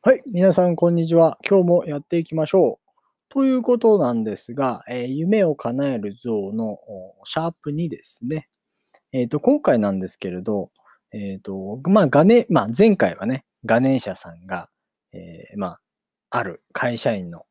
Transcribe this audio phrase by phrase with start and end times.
[0.00, 1.38] はい、皆さん、こんにちは。
[1.44, 2.94] 今日もやっていきましょう。
[3.30, 6.78] ということなんですが、えー夢を叶える像の
[7.24, 8.48] シャープ2ですね。
[9.10, 10.70] えっ、と、今回なんですけれど、
[11.10, 14.70] えっ、と、まあ、ガネ、まあ、前回はね、ガネーシャさんが、
[15.12, 15.80] えまあ、
[16.30, 17.44] ある会社員の、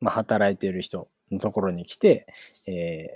[0.00, 2.26] まあ、働いている人のところに来て、
[2.66, 3.06] え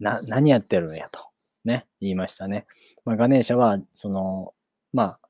[0.00, 1.20] な、何やってるんやと、
[1.64, 2.66] ね、言いましたね。
[3.04, 4.54] まあ、ガネーシャは、その、
[4.92, 5.20] まあ、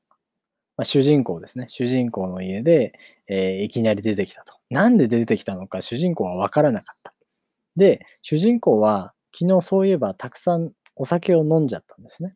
[0.77, 1.65] まあ、主人公ですね。
[1.69, 2.93] 主人公の家で、
[3.27, 4.55] えーいきなり出てきたと。
[4.69, 7.13] なんで出てきたのか主人公は分からなかった。
[7.77, 12.35] で、主人公は昨日そういえばたくさんお酒を飲んじゃったんですね。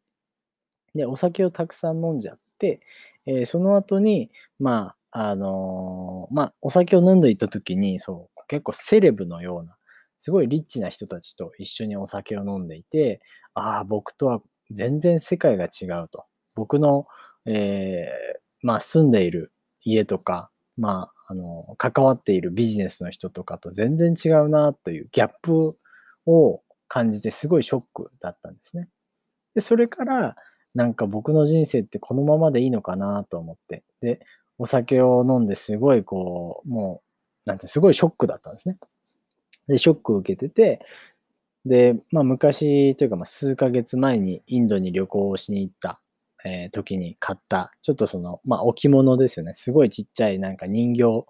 [0.95, 2.81] で、お酒をたくさん飲んじゃって、
[3.25, 9.77] えーその後に、まあ、あのーまあ、お酒を飲んでいた時に、そう、結構セレブのような、
[10.19, 13.21] すごいリッチな人たちと一緒にお酒を飲んでいて、
[13.53, 14.41] ああ、僕とは
[14.71, 16.25] 全然世界が違うと。
[16.55, 17.07] 僕の、
[17.45, 19.51] えーまあ、住んでいる
[19.83, 25.75] 家とか、まあ、あの、関わっているビジネスの人とかと全然違うなというギャップ
[26.25, 28.87] を感じてすごいショックだったんですね。
[29.55, 30.35] で、それから、
[30.73, 34.19] なんか僕の人生ってこのままでいいのかなと思って、で、
[34.57, 37.01] お酒を飲んですごいこう、も
[37.45, 38.77] う、なんてすごいショックだったんですね。
[39.67, 40.85] で、ショックを受けてて、
[41.65, 46.01] で、まあ昔というかまあ数ヶ月前にインドに旅行をしに行った、
[46.45, 49.53] えー時に買った、ちょっとその、まあ置物ですよね。
[49.55, 51.25] すごいちっちゃいなんか人形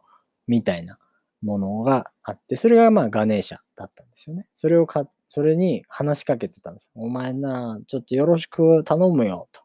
[0.48, 0.98] みたいな
[1.42, 4.48] ものがあって、それがまあガネーシャだったんですよね。
[4.56, 6.92] それを買それに話しかけてたんです。
[6.96, 9.62] お前な、ちょっとよろしく頼むよ、と。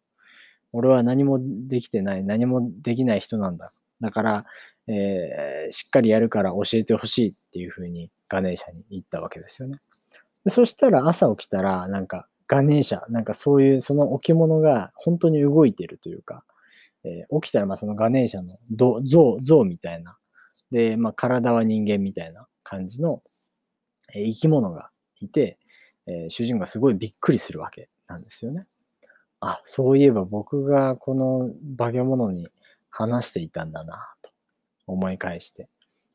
[0.72, 3.70] 俺は何もできてない、何もできない人なんだ。
[4.00, 4.46] だから、
[4.88, 9.78] えーしっかりやるから教えてほしいっていうふうにガネーシャに言ったわけですよね。
[10.48, 16.44] そしたら朝起きたら、なんかガネーシャ、なんかそういうその置物が本当に動いてるというか、
[17.02, 18.58] えー起きたらまあそのガネーシャの
[19.02, 20.18] 像像みたいな、
[20.70, 23.22] で、まあ体は人間みたいな感じの、
[24.14, 25.58] えー生き物がいて、
[26.06, 28.66] えー主人がすごいびっくりするわけなんですよね。
[29.40, 31.48] あ、そういえば僕がこの
[31.78, 32.48] 化け物に
[32.90, 34.30] 話していたんだなと
[34.86, 35.70] 思い返して。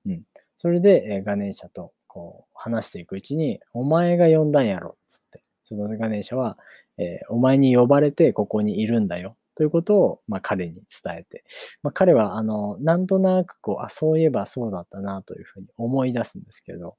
[0.06, 0.24] うん。
[0.56, 5.44] それで、えガネーシャとこう話していくうちに、お前が呼んだんやろっつって。
[5.68, 6.58] そのガネーシャは、
[6.98, 9.36] えーお前に呼ばれてここにいるんだよ。
[9.56, 11.44] ということを、まあ、彼に伝えて、
[11.82, 16.96] まあ、彼は、あの、なんとなくこう、あ、そういえばそうだったなというふうに思い出すんですけど、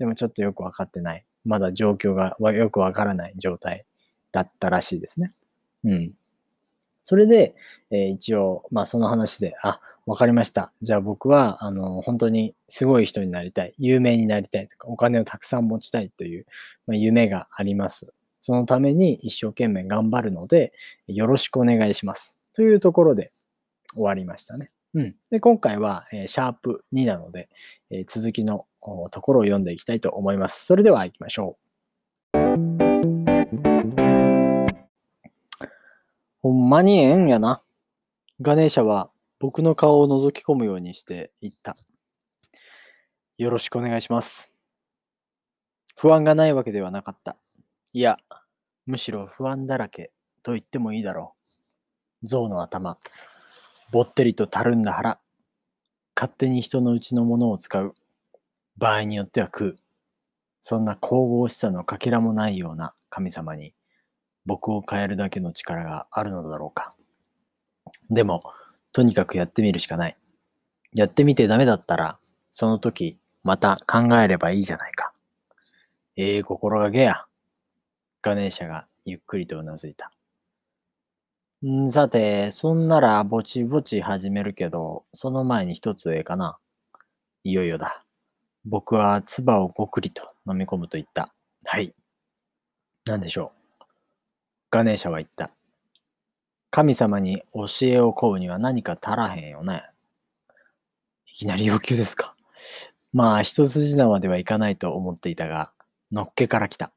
[0.00, 1.24] でもちょっとよくわかってない。
[1.44, 3.86] まだ状況がよくわからない状態
[4.32, 5.32] だったらしいですね。
[5.84, 6.12] うん。
[7.04, 7.54] それで、
[7.90, 10.72] えー一応、まあその話で、あ、わかりました。
[10.82, 13.74] じゃあ僕は、あの、本当にすごい人になりたい。
[13.78, 16.46] 有名になりたいとか、お金をたくさん持ちたいという、
[16.88, 18.12] まあ、夢があります。
[18.40, 20.72] そのために一生懸命頑張るので、
[21.06, 22.40] よろしくお願いします。
[22.54, 23.30] というところで
[23.94, 24.72] 終わりましたね。
[24.94, 25.16] うん。
[25.30, 27.48] で、今回は、えーシャープ2なので、
[27.90, 28.66] えー続きの
[29.12, 30.66] ところを読んでいきたいと思います。
[30.66, 31.56] それでは行きましょ
[32.34, 32.38] う。
[36.42, 37.62] ほんまにええんやな。
[38.40, 41.74] ガネーシャは僕の顔を覗き込むようにして言った。
[43.38, 44.54] よろしくお願いします。
[45.96, 47.38] 不安がないわけではなかった。
[47.94, 48.18] いや、
[48.84, 50.12] むしろ不安だらけ
[50.42, 51.34] と言ってもいいだろ
[52.22, 52.26] う。
[52.26, 52.98] 象の頭、
[53.90, 55.18] ぼってりとたるんだ腹、
[56.14, 57.94] 勝手に人のうちのものを使う。
[58.76, 59.76] 場合によっては食う。
[60.60, 63.72] そんな神々しさのかけらもないような神様に
[64.44, 66.94] 僕を変えるだけの力があるのだろうか。
[68.10, 68.42] でも、
[68.92, 70.16] とにかくやってみるしかない。
[70.92, 72.18] やってみてダメだったら、
[72.50, 75.12] その時また考えればいいじゃないか。
[76.16, 77.24] ええ心がけや。
[78.22, 80.12] ガネーシャがゆっくりとうなずいた。
[81.66, 86.58] んさて、そんならぼちぼち始めるけど、その前に一つええかな。
[87.44, 88.04] いよいよだ。
[88.64, 91.32] 僕は唾をごくりと飲み込むと言った。
[91.64, 91.94] はい。
[93.06, 93.84] 何でしょう。
[94.70, 95.50] ガネーシャは言った。
[96.70, 99.82] 神様に教えを請うには何か足らへんよね。
[101.26, 102.34] いきなり要求ですか。
[103.12, 105.72] まあ、一筋縄ではいかないと思っていたが、
[106.12, 106.92] のっけから来た。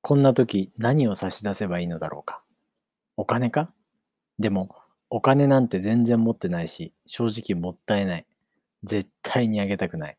[0.00, 2.42] こんな時何を差し出せばいいのだろうか。
[3.16, 3.70] お金か？
[4.38, 4.74] でも、
[5.10, 8.26] お金なんて全然持ってないし、正直もったいない。
[8.84, 10.16] 絶対にあげたくない。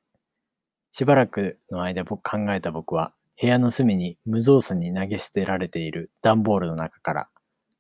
[0.92, 7.30] しばらくの間僕考えた僕は、部屋の隅に無造作に投げ捨てられている段ボールの中から、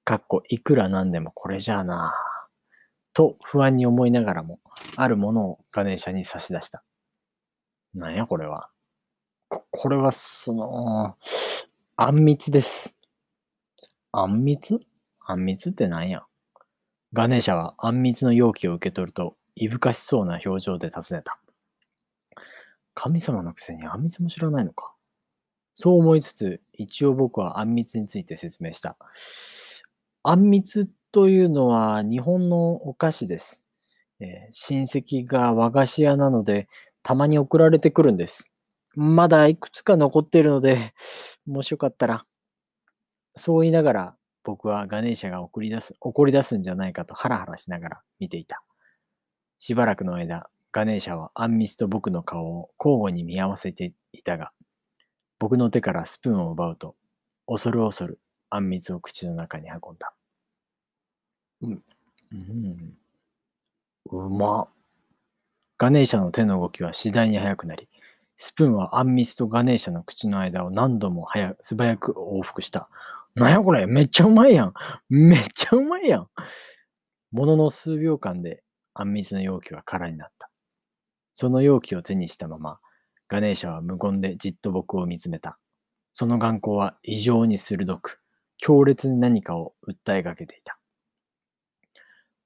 [0.10, 2.16] かっこいくらなんでもこれじゃあな
[3.14, 4.60] と不安に思いながらも、
[4.96, 6.84] あるものをガネーシャに差し出した。
[7.94, 8.72] なんやこれは。
[9.50, 11.16] ここれはその、
[11.96, 12.98] あんみつです。
[14.12, 14.80] あんみつ？
[15.28, 16.24] あんみつってなんや？
[17.14, 21.38] ガネーシャはあんみつの容器を受け取ると、いぶかしそうな表情で尋ねた。
[22.96, 24.92] 神様のくせにあんみつも知らないのか。
[25.76, 28.98] そう思いつつ、一応僕はあんみつについて説明した。
[30.24, 33.66] あんみつというのは日本のお菓子です。
[34.20, 36.68] えー、親戚が和菓子屋なので、
[37.04, 38.54] たまに送られてくるんです。
[38.96, 40.94] まだいくつか残っているので、
[41.46, 42.22] もしよかったら。
[43.38, 48.62] そう言いながら、僕はガネーシャが送り出す、怒り出すんじゃないかとハラハラしながら見ていた。
[49.58, 54.52] しばらくの間、ガネーシャはあんみつと僕の顔を交互に見合わせていたが、
[55.40, 56.96] 僕の手からスプーンを奪うと、
[57.48, 58.20] 恐る恐る
[58.50, 60.14] あんみつを口の中に運んだ。
[61.62, 61.84] うん。
[62.32, 62.98] うん。
[64.12, 64.68] うま。
[65.78, 67.88] ガネーシャの手の動きは次第に速くなり、
[68.36, 72.90] スプーンはあんみつとガネーシャの口の間を何度も早素早く往復した。
[73.36, 74.74] なんやこれめっちゃうまいやん
[75.10, 76.28] めっちゃうまいやん
[77.32, 78.64] ものの数秒間で
[78.94, 80.50] あんみつの容器は空になった。
[81.32, 82.80] その容器を手にしたまま、
[83.28, 85.60] ガネーシャは無言でじっと僕を見つめた。
[86.12, 88.19] その眼光は異常に鋭く、
[88.62, 90.78] 強烈に何かを訴えかけていた。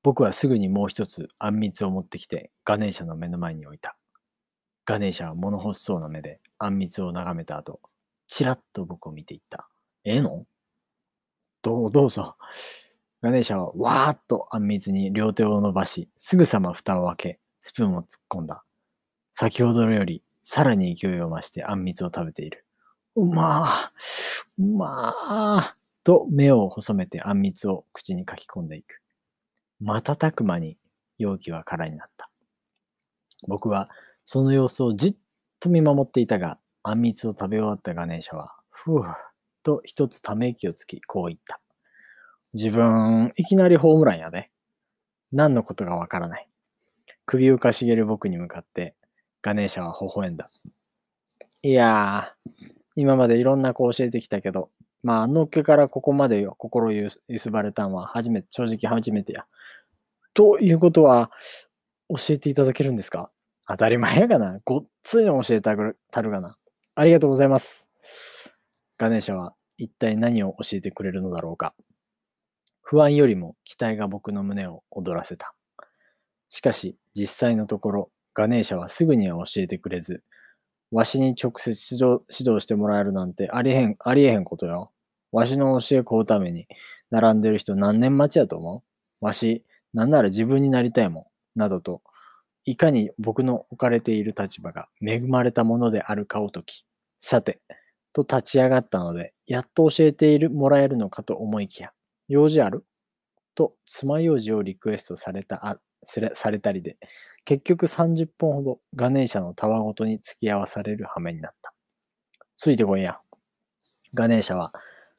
[0.04, 3.98] 僕はすぐにもう一つあんみつを持ってきてガネーシャの目の前に置いた。
[4.86, 7.81] ガネーシャは物欲しそうな目であんみつを眺めた後、
[8.27, 9.68] ちらっと僕を見ていった。
[10.06, 10.45] ええの？
[11.62, 12.36] どう、どうぞ。
[13.21, 18.63] ガネーシャはわーっとあんみつに両手を伸ばし、すぐさま蓋を開け、スプーンを突っ込んだ。
[19.31, 22.66] 先ほどよりさらに勢いを増してあんみつを食べている。
[23.16, 29.02] うまー、うまー、と目を細めてあんみつを口にかき込んでいく。
[29.80, 30.78] 瞬く間に
[31.18, 32.30] 容器は空になった。
[33.48, 33.90] 僕は
[34.26, 35.16] その様子をじっ
[35.60, 39.16] と見守っていたが、あんみつを食べ終わったガネーシャは、ふぅ、
[39.64, 41.62] と一つため息をつき、こう言った。
[42.54, 44.52] 自分、いきなりホームランやで。
[45.32, 46.50] 何のことがわからない。
[47.26, 48.96] 首をかしげる僕に向かって、
[49.42, 50.48] ガネーシャは微笑んだ。
[51.64, 54.70] いやー、今までいろんな子教えてきたけど、
[55.04, 59.46] まあ、あのっけからここまで、心ゆすばれたんは初めて、正直初めてや。
[60.34, 61.30] ということは、
[62.10, 63.32] 教えていただけるんですか？
[63.68, 64.60] 当たり前やがな。
[64.66, 66.58] ごっついの教えたるたるがな。
[66.96, 67.92] ありがとうございます。
[68.98, 71.74] ガネーシャは一体何を教えてくれるのだろうか。
[72.82, 75.56] 不安よりも期待が僕の胸を躍らせた。
[76.50, 80.24] しかし、実際のところ、ガネーシャはすぐには教えてくれず、
[80.94, 84.92] わしに直接指導指導してもらえるなんてありへん、ありえへんことよ。
[85.31, 86.68] わしの教えこうために
[87.10, 88.84] 並んでる人何年待ちやと思
[89.22, 89.25] う？
[89.25, 89.63] わし、
[89.94, 91.22] なんなら自分になりたいも
[91.56, 91.60] ん。
[91.60, 92.01] などと、
[92.66, 96.86] いかに僕の置かれている立場が恵まれたものであるかを説き、
[97.18, 97.60] さて、
[98.13, 101.92] と立ち上がったので、やっと教えているもらえるのかと思いきや、
[102.28, 102.86] 用事ある？
[103.56, 106.98] と、爪楊枝をリクエストされたあされたりで、
[107.45, 111.74] 結局30本ほどガネーシャのたわごとに付き合わされる羽目になった。
[112.56, 113.18] ついてこいや。
[114.16, 114.72] ガネーシャは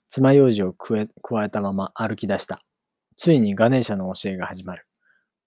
[0.09, 2.62] 爪楊枝を加え加えたまま歩き出した。
[3.17, 4.87] ついにガネーシャの教えが始まる。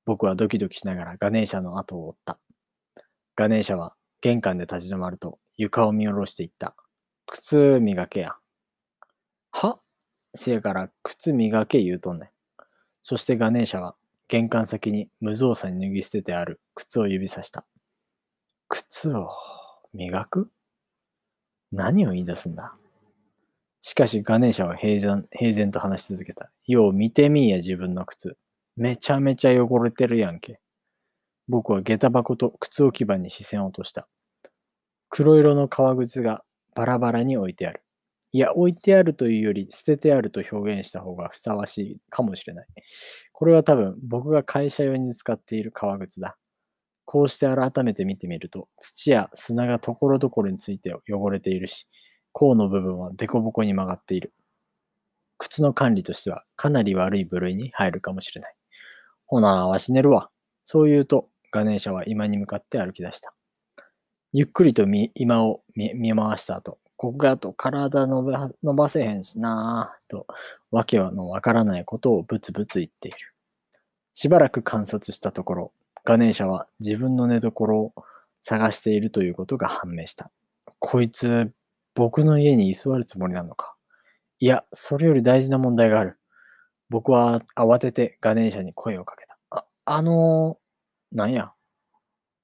[0.06, 2.40] 僕はドキドキしながらガネーシャの後を追った。
[3.36, 6.76] ガネーシャは玄関で立ち止まると床を見下ろしていった。
[7.26, 8.36] 靴磨けや。
[9.52, 9.78] は？
[10.36, 12.30] せやから靴磨け言うとんねん。
[13.02, 13.96] そしてガネーシャは
[14.28, 17.66] 玄関先に無造作に脱ぎ捨ててある靴を指さした。
[18.68, 19.30] 靴を
[19.94, 20.52] 磨く？
[21.72, 22.76] 何を言い出すんだ？
[23.82, 26.52] しかしガネーシャは平然平然と話し続けた。
[26.66, 28.38] よう見てみいや自分の靴。
[28.76, 30.60] めちゃめちゃ汚れてるやんけ。
[31.48, 34.10] 僕は下駄箱と靴置き場に視線を落とした。
[35.10, 36.44] 黒色の革靴が
[36.76, 37.82] バラバラに置いてある。
[38.34, 42.68] いや、置いてあるというより捨ててあると表現した方がふさわしいかもしれない。
[43.32, 46.38] これは多分僕が会社用に使っている革靴だ。
[47.06, 51.88] こうして改めて見てみると、土や砂がところどころについて汚れているし、
[52.34, 54.34] 甲の部分はデコボコに曲がっている。
[55.38, 58.56] 靴の管理としてはかなり悪い部類に入るかもしれない。
[59.26, 60.30] ほな、わし寝るわ。
[60.66, 63.34] そう言うと、ガネーシャは今に向かって歩き出した。
[64.34, 70.26] ゆっくりと今を見回した後、ここがと体伸ば伸ばせへんしなぁと、
[70.72, 73.18] わけのわからないことをブツブツ言っている。
[74.14, 75.72] しばらく観察したところ、
[76.04, 77.94] ガネーシャは自分の寝所を
[78.42, 80.32] 探しているということが判明した。
[80.80, 81.52] こいつ、
[81.94, 83.76] 僕の家に居座るつもりなのか。
[84.40, 86.18] いや、それより大事な問題がある。
[86.90, 89.38] 僕は慌ててガネーシャに声をかけた。
[89.50, 91.52] あ、あのー、なんや？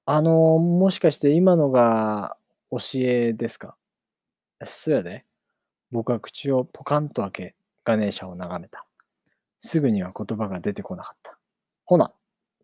[0.06, 2.36] あのー、もしかして今のが
[2.70, 3.76] 教えですか？
[4.66, 5.24] そやで。
[5.90, 7.54] 僕は口をポカンと開け、
[7.84, 8.84] ガネーシャを眺めた。
[9.58, 11.38] すぐには言葉が出てこなかった。
[11.84, 12.08] ほな、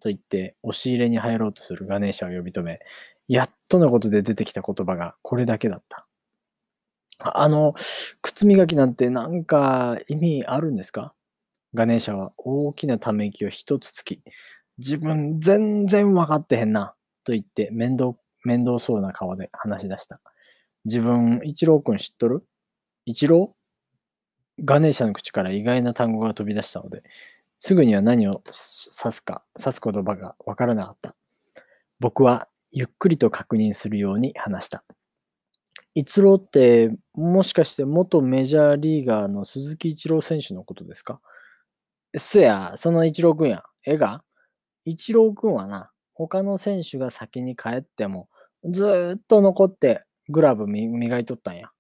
[0.01, 2.81] と言って押し入れに入ろうとするガネーシャを呼び止め、
[3.29, 6.07] やっとのことで出てきた言葉がこれだけだった。
[7.19, 7.75] あの、
[8.23, 11.15] 靴磨きなんてなんか意味あるんですか？
[11.75, 14.23] ガネーシャは大きなため息を一つつき、
[14.79, 20.21] 自分全然わかってへんな、と言って面倒、面倒そうな顔で話し出した。
[20.85, 22.45] 自分、一郎くん知っとる？
[23.07, 23.55] 一郎？
[24.63, 27.03] ガネーシャの口から意外な単語が飛び出したので、
[27.59, 31.15] すぐには何を指すか、指す言葉がわからなかった。
[31.99, 34.85] 僕はゆっくりと確認するように話した。
[35.95, 41.21] 逸郎ってもしかして元メジャーリーガーの鈴木一郎選手のことですか？
[42.17, 43.65] そや、その一郎くんや。
[43.85, 44.23] えが
[44.85, 48.29] 一郎くんはな、他の選手が先に帰っても
[48.65, 51.71] ずっと残ってグラブ磨いとったんや。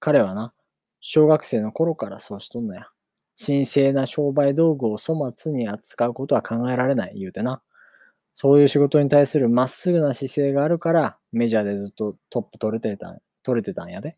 [0.00, 0.52] 彼はな、
[1.00, 2.88] 小学生の頃からそうしとんのや。
[3.40, 7.62] 神聖な商売道具を粗末に扱うことは考えられない言うてな。
[8.32, 14.16] そういう仕事に対するまっすぐな姿勢があるから、メジャーでずっとトップ取れてた、取れてたんやで。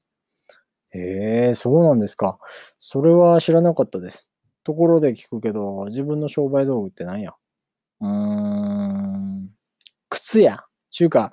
[0.92, 2.38] へえ、そうなんですか。
[2.78, 4.32] それは知らなかったです。
[4.64, 7.32] ところで聞くけど、自分の商売道具って何や？
[8.00, 9.50] うーん、
[10.10, 10.64] 靴や。
[10.90, 11.30] ちゅうか、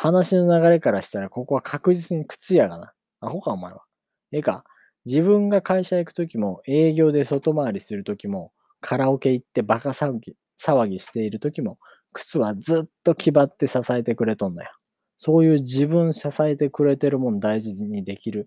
[0.00, 2.92] 話の流れからしたら、ここは確実に靴屋がな。
[3.18, 3.82] アホか、お前は。
[4.30, 4.62] ええか、
[5.06, 11.80] 自分が会社行くときも、営業で外回りするときも、カラオケ行ってバカ騒ぎ騒ぎしているときも、
[12.12, 14.68] 靴はずっと気張って支えてくれとんのや。
[15.16, 18.46] そういう自分支えてくれてるもん大事にできる、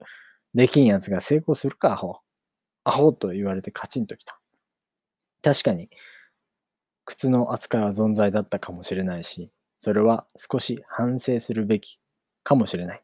[0.53, 2.19] できんやつが成功するか、アホ。
[2.85, 4.39] アホと言われてカチンときた。
[5.41, 5.89] 確かに、
[7.03, 9.51] 靴の扱いは存在だったかもしれないし、
[9.83, 11.97] それは少し反省するべき
[12.43, 13.01] かもしれない。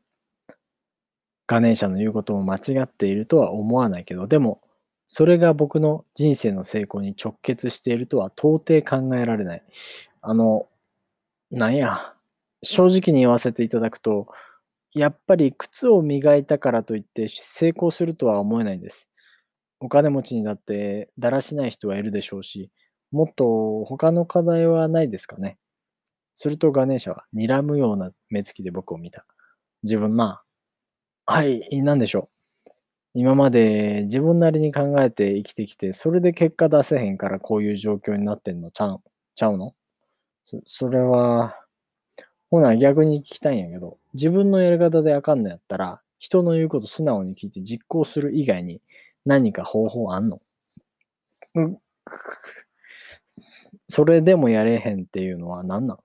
[1.48, 4.62] ガネーシャの言うことも間違っているとは思わないけど、でも、
[5.08, 9.64] それが僕の人生の成功に直結しているとは到底考えられない。
[10.22, 10.68] あの、
[11.50, 12.14] なんや、
[12.62, 14.28] 正直に言わせていただくと、
[14.94, 19.10] やっぱり靴を磨いたからといって成功するとは思えないんです。
[19.80, 22.70] お金持ちにだってだらしない人はいるでしょうし、
[23.10, 25.58] もっと他の課題はないですかね。
[26.40, 29.26] するとガネーシャは睨むような目つきで僕を見た。
[29.82, 30.42] 自分ま
[31.26, 32.30] あ、はい、何でしょ
[32.66, 32.72] う。
[33.16, 39.02] 今まで自分なりに考えて生きてきて、それで結果出せへんからこういう状況になってんのちゃう
[39.34, 39.74] ちゃうの？
[40.44, 41.56] そそれは、
[42.52, 48.80] ほな逆に聞きたいんやけど、自分のやり方であかんのやったら、人の言うこと素直に聞いて実行する以外に
[49.26, 50.38] 何か方法あんの？
[53.88, 55.98] それでもやれへんっていうのは何なん？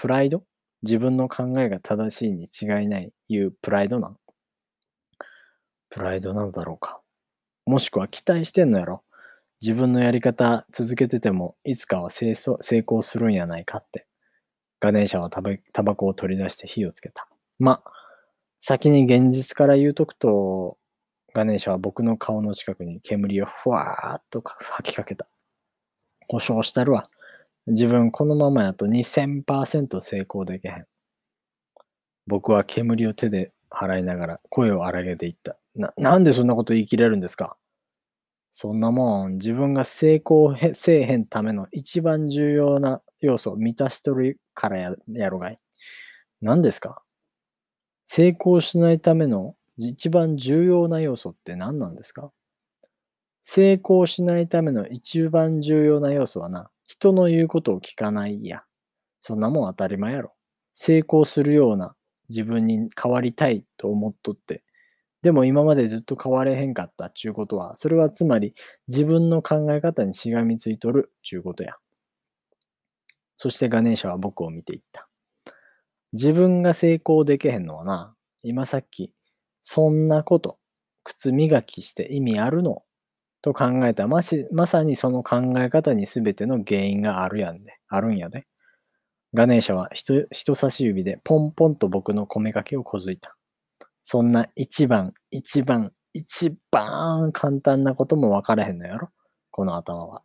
[0.00, 0.42] プライド？
[0.82, 4.16] 自分の考えが正しいに違いないいうプライドなん
[5.90, 7.02] プライドなのだろうか
[7.66, 9.02] もしくは期待してんのやろ？
[9.60, 14.06] 自分のやり方続けててもいつかは成功するんやないかって。
[14.80, 17.28] ガネーシャはタバコを取り出して火をつけた。
[17.58, 17.82] ま、
[18.58, 20.78] 先に現実から言うとくと、
[21.34, 25.28] ガネーシャは僕の顔の近くに煙をふわーっと吐きかけた。
[26.28, 27.06] 保証したるわ。
[27.70, 30.86] 自分このままやと2000%成功できへん。
[32.26, 35.56] 僕は煙を手で払いながら声を荒げていった。
[35.74, 37.56] な、なんでそんなこと言い切れるんですか？
[38.50, 45.58] そんなもん、自分が成功せえへんための一番重要な要素を満たしとるからややろがい。
[46.40, 47.02] 何ですか？
[48.04, 52.32] 成功しないための一番重要な要素って何なんですか？
[53.42, 58.64] 成功しないための一番重要な要素はな、人の言うことを聞かないや。
[59.20, 60.34] そんなもん当たり前やろ。
[60.72, 61.94] 成功するような
[62.28, 64.64] 自分に変わりたいと思っとって、
[65.22, 68.54] でも今までずっと変われへんかったっちゅうことは、それはつまり
[68.88, 71.74] 自分の考え方にしがみついとるっちゅうことや。
[73.36, 75.08] そしてガネーシャは僕を見ていった。
[76.12, 79.12] 自分が成功できへんのはな、今さっき、
[79.62, 80.58] そんなこと、
[81.04, 82.82] 靴磨きして意味あるの？
[83.42, 88.46] と考えたまし、まさにその考え方に全ての原因があるやんで、あるんやで。
[89.32, 93.36] ガネーシャは人人差し指でポンポンと僕の米かけをこづいた。
[94.02, 99.10] そんな一番、一番、一番簡単なことも分からへんのやろ
[99.50, 100.22] この頭は。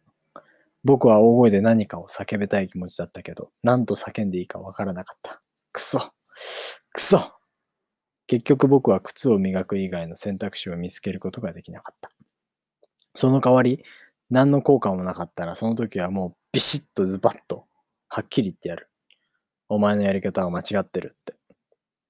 [0.83, 5.41] 僕は大声で何かを叫びたい気持ちだったけど、何と叫んでいいか分からなかった。
[5.71, 6.11] くそ
[6.93, 7.33] くそ
[8.27, 12.09] 結局僕は靴を磨く以外の選択肢を見つけることができなかった。
[13.15, 13.83] その代わり、
[14.29, 17.65] 何の効果もなかったら、その時はもうビシッとズバッと、
[18.07, 18.89] はっきり言ってやる。
[19.67, 21.33] お前のやり方は間違ってるって。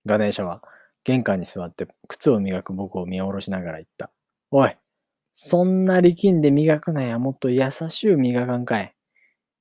[0.06, 0.62] ガネーシャは
[1.04, 4.12] 玄関に座って靴を磨く僕を見下ろしながら言った。
[4.52, 4.76] おい、
[5.34, 8.94] そんな力んで磨くなや、もっと優しゅう磨かんかい。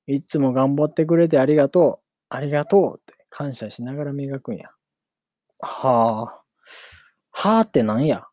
[0.07, 2.05] いつも頑張ってくれてありがとう。
[2.29, 4.71] ありがとうって感謝しながら磨くんや。
[5.59, 6.41] はあ。
[7.31, 8.25] はあってなんや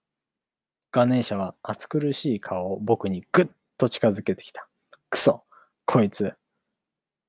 [0.92, 4.68] ガネーシャは暑苦しい顔を僕にぐっと近づけてきた。
[5.08, 5.42] くそ、
[5.86, 6.34] こいつ。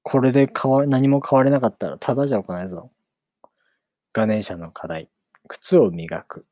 [0.04, 2.92] これで変わ何も変われなかったらただじゃおかないぞ。
[4.12, 5.10] ガネーシャの課題。
[5.48, 6.46] 靴を磨く。